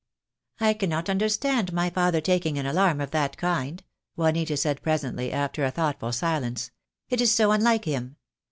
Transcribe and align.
"I 0.59 0.73
cannot 0.73 1.11
understand 1.11 1.71
my 1.73 1.91
father 1.91 2.21
taking 2.21 2.57
an 2.57 2.65
alarm 2.65 2.99
of 2.99 3.11
that 3.11 3.37
kind," 3.37 3.83
Juanita 4.15 4.57
said, 4.57 4.81
presently, 4.81 5.31
after 5.31 5.63
a 5.63 5.69
thoughtful 5.69 6.11
silence. 6.11 6.71
"It 7.09 7.21
is 7.21 7.31
so 7.31 7.51
unlike 7.51 7.85
him. 7.85 8.15